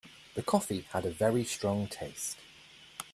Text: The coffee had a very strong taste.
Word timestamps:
The 0.33 0.41
coffee 0.41 0.87
had 0.93 1.05
a 1.05 1.11
very 1.11 1.43
strong 1.43 1.85
taste. 1.85 2.37